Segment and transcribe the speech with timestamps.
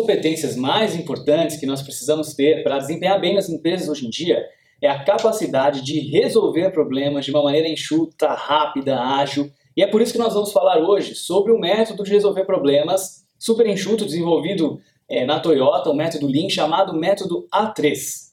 [0.00, 4.42] competências mais importantes que nós precisamos ter para desempenhar bem nas empresas hoje em dia
[4.80, 9.50] é a capacidade de resolver problemas de uma maneira enxuta, rápida, ágil.
[9.76, 13.26] E é por isso que nós vamos falar hoje sobre o método de resolver problemas
[13.38, 18.30] super enxuto desenvolvido é, na Toyota, o método Lean chamado método A3.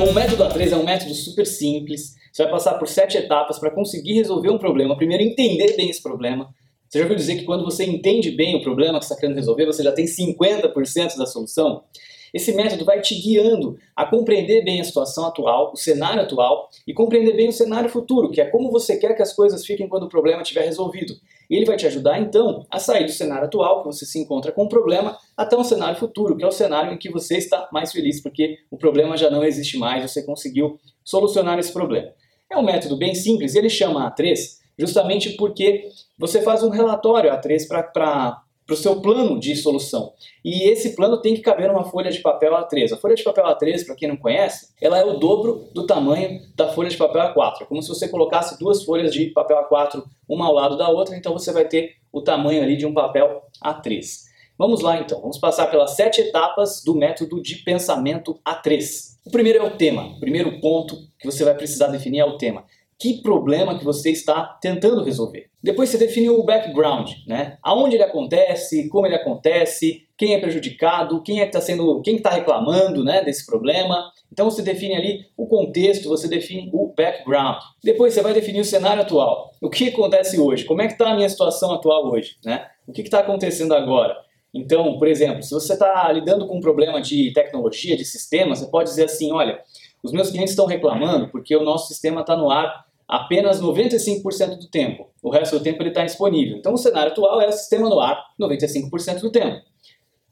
[0.00, 2.14] o método A3 é um método super simples.
[2.32, 4.96] Você vai passar por sete etapas para conseguir resolver um problema.
[4.96, 6.48] Primeiro, entender bem esse problema.
[6.88, 9.66] Você já ouviu dizer que quando você entende bem o problema que está querendo resolver,
[9.66, 11.84] você já tem 50% da solução?
[12.32, 16.92] Esse método vai te guiando a compreender bem a situação atual, o cenário atual e
[16.92, 20.04] compreender bem o cenário futuro, que é como você quer que as coisas fiquem quando
[20.04, 21.14] o problema estiver resolvido.
[21.48, 24.64] Ele vai te ajudar então a sair do cenário atual, que você se encontra com
[24.64, 27.92] o problema, até um cenário futuro, que é o cenário em que você está mais
[27.92, 32.12] feliz, porque o problema já não existe mais, você conseguiu solucionar esse problema.
[32.50, 37.66] É um método bem simples, ele chama A3 justamente porque você faz um relatório A3
[37.92, 40.12] para o seu plano de solução.
[40.44, 42.92] E esse plano tem que caber numa folha de papel A3.
[42.92, 46.40] A folha de papel A3, para quem não conhece, ela é o dobro do tamanho
[46.54, 47.62] da folha de papel A4.
[47.62, 51.16] É como se você colocasse duas folhas de papel A4 uma ao lado da outra,
[51.16, 54.28] então você vai ter o tamanho ali de um papel A3.
[54.58, 59.16] Vamos lá então, vamos passar pelas sete etapas do método de pensamento A3.
[59.24, 62.36] O primeiro é o tema, o primeiro ponto que você vai precisar definir é o
[62.36, 62.64] tema
[62.98, 65.48] que problema que você está tentando resolver.
[65.62, 67.56] Depois você define o background, né?
[67.62, 72.16] Aonde ele acontece, como ele acontece, quem é prejudicado, quem é que está sendo, quem
[72.16, 74.10] está reclamando, né, desse problema.
[74.32, 77.58] Então você define ali o contexto, você define o background.
[77.82, 79.52] Depois você vai definir o cenário atual.
[79.62, 80.64] O que acontece hoje?
[80.64, 82.66] Como é que está a minha situação atual hoje, né?
[82.86, 84.16] O que está acontecendo agora?
[84.52, 88.66] Então, por exemplo, se você está lidando com um problema de tecnologia, de sistema, você
[88.66, 89.60] pode dizer assim, olha,
[90.02, 94.68] os meus clientes estão reclamando porque o nosso sistema está no ar apenas 95% do
[94.68, 95.08] tempo.
[95.22, 96.58] O resto do tempo ele está disponível.
[96.58, 99.62] Então o cenário atual é o sistema no ar 95% do tempo.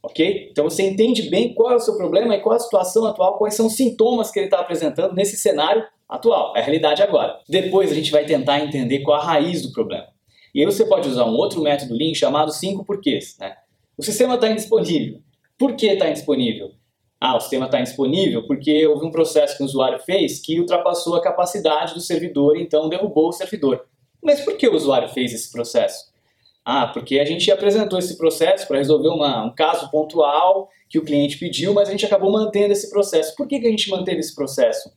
[0.03, 0.49] Ok?
[0.51, 3.39] Então você entende bem qual é o seu problema e qual é a situação atual,
[3.39, 7.41] quais são os sintomas que ele está apresentando nesse cenário atual, é a realidade agora.
[7.49, 10.07] Depois a gente vai tentar entender qual a raiz do problema.
[10.55, 13.37] E aí você pode usar um outro método Lean chamado 5 porquês.
[13.39, 13.55] Né?
[13.99, 15.21] O sistema está indisponível.
[15.59, 16.71] Por que está indisponível?
[17.21, 21.17] Ah, o sistema está indisponível porque houve um processo que o usuário fez que ultrapassou
[21.17, 23.87] a capacidade do servidor, então derrubou o servidor.
[24.23, 26.13] Mas por que o usuário fez esse processo?
[26.65, 31.05] Ah, porque a gente apresentou esse processo para resolver uma, um caso pontual que o
[31.05, 33.37] cliente pediu, mas a gente acabou mantendo esse processo.
[33.37, 34.91] Por que, que a gente manteve esse processo?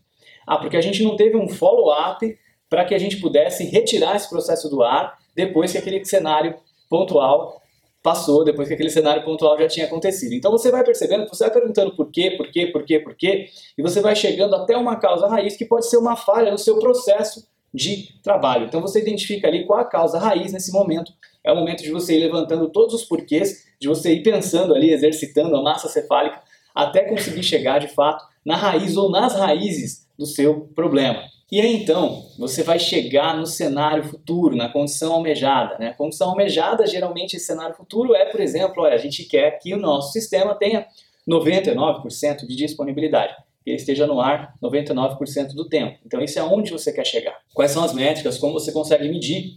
[0.48, 2.38] Ah, porque a gente não teve um follow-up
[2.68, 6.56] para que a gente pudesse retirar esse processo do ar depois que aquele cenário
[6.90, 7.62] pontual
[8.02, 10.34] passou depois que aquele cenário pontual já tinha acontecido.
[10.34, 13.48] Então você vai percebendo, você vai perguntando por quê, por quê, por quê, por quê,
[13.78, 16.80] e você vai chegando até uma causa raiz que pode ser uma falha no seu
[16.80, 18.66] processo de trabalho.
[18.66, 21.12] Então você identifica ali qual a causa raiz nesse momento.
[21.44, 24.92] É o momento de você ir levantando todos os porquês, de você ir pensando ali,
[24.92, 26.42] exercitando a massa cefálica,
[26.74, 31.24] até conseguir chegar de fato na raiz ou nas raízes do seu problema.
[31.52, 35.78] E aí então você vai chegar no cenário futuro, na condição almejada.
[35.80, 35.90] Né?
[35.90, 39.74] A condição almejada, geralmente, esse cenário futuro é, por exemplo, olha, a gente quer que
[39.74, 40.86] o nosso sistema tenha
[41.28, 45.98] 99% de disponibilidade, que ele esteja no ar 99% do tempo.
[46.06, 47.38] Então, isso é onde você quer chegar.
[47.54, 49.56] Quais são as métricas, como você consegue medir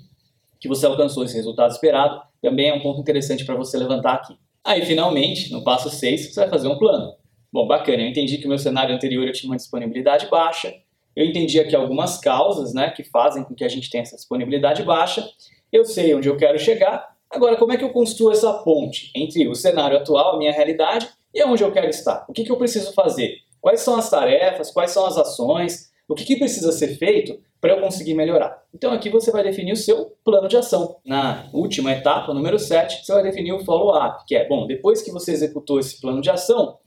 [0.58, 4.36] que você alcançou esse resultado esperado, também é um ponto interessante para você levantar aqui.
[4.64, 7.14] Aí, finalmente, no passo 6, você vai fazer um plano.
[7.52, 10.72] Bom, bacana, eu entendi que o meu cenário anterior eu tinha uma disponibilidade baixa,
[11.15, 14.83] eu entendi aqui algumas causas né, que fazem com que a gente tenha essa disponibilidade
[14.83, 15.27] baixa.
[15.71, 17.12] Eu sei onde eu quero chegar.
[17.31, 21.09] Agora, como é que eu construo essa ponte entre o cenário atual, a minha realidade,
[21.34, 22.27] e onde eu quero estar?
[22.28, 23.37] O que, que eu preciso fazer?
[23.61, 24.71] Quais são as tarefas?
[24.71, 25.91] Quais são as ações?
[26.09, 28.62] O que, que precisa ser feito para eu conseguir melhorar?
[28.75, 30.97] Então, aqui você vai definir o seu plano de ação.
[31.05, 35.11] Na última etapa, número 7, você vai definir o follow-up, que é, bom, depois que
[35.11, 36.79] você executou esse plano de ação,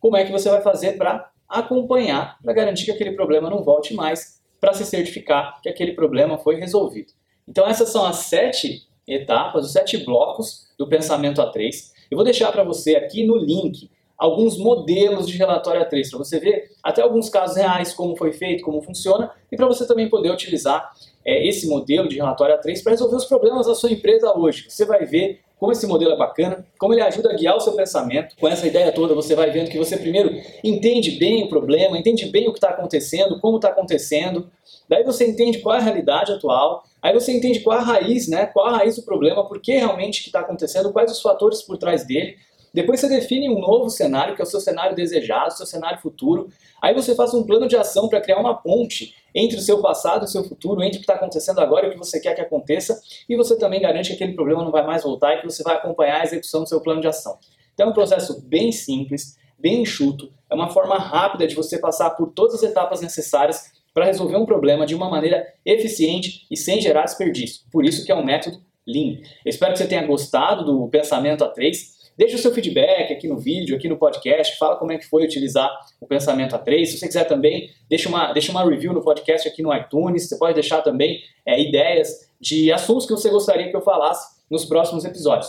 [0.00, 3.94] como é que você vai fazer para acompanhar para garantir que aquele problema não volte
[3.94, 7.12] mais, para se certificar que aquele problema foi resolvido.
[7.46, 11.92] Então essas são as sete etapas, os sete blocos do pensamento A3.
[12.10, 16.38] Eu vou deixar para você aqui no link alguns modelos de relatório A3 para você
[16.38, 20.30] ver até alguns casos reais como foi feito, como funciona e para você também poder
[20.30, 20.92] utilizar
[21.24, 24.66] é, esse modelo de relatório A3 para resolver os problemas da sua empresa hoje.
[24.68, 27.74] Você vai ver como esse modelo é bacana, como ele ajuda a guiar o seu
[27.74, 28.36] pensamento.
[28.38, 30.30] Com essa ideia toda, você vai vendo que você primeiro
[30.62, 34.50] entende bem o problema, entende bem o que está acontecendo, como está acontecendo.
[34.88, 38.28] Daí você entende qual é a realidade atual, aí você entende qual é a raiz,
[38.28, 38.46] né?
[38.46, 41.78] Qual a raiz do problema, por que realmente que está acontecendo, quais os fatores por
[41.78, 42.36] trás dele.
[42.74, 46.48] Depois você define um novo cenário, que é o seu cenário desejado, seu cenário futuro.
[46.82, 50.22] Aí você faz um plano de ação para criar uma ponte entre o seu passado
[50.22, 52.34] e o seu futuro, entre o que está acontecendo agora e o que você quer
[52.34, 53.00] que aconteça.
[53.28, 55.76] E você também garante que aquele problema não vai mais voltar e que você vai
[55.76, 57.38] acompanhar a execução do seu plano de ação.
[57.72, 62.10] Então é um processo bem simples, bem enxuto, é uma forma rápida de você passar
[62.10, 66.80] por todas as etapas necessárias para resolver um problema de uma maneira eficiente e sem
[66.80, 67.62] gerar desperdício.
[67.70, 69.18] Por isso que é um método Lean.
[69.46, 71.94] Espero que você tenha gostado do pensamento A3.
[72.16, 75.24] Deixe o seu feedback aqui no vídeo, aqui no podcast, fala como é que foi
[75.24, 75.70] utilizar
[76.00, 76.86] o pensamento A3.
[76.86, 80.28] Se você quiser também, deixa uma, deixa uma review no podcast aqui no iTunes.
[80.28, 84.64] Você pode deixar também é, ideias de assuntos que você gostaria que eu falasse nos
[84.64, 85.48] próximos episódios.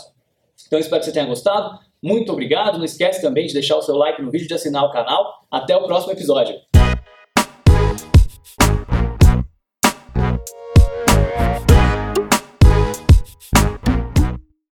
[0.65, 1.79] Então espero que você tenha gostado.
[2.01, 2.77] Muito obrigado.
[2.77, 5.45] Não esquece também de deixar o seu like no vídeo, de assinar o canal.
[5.51, 6.74] Até o próximo episódio.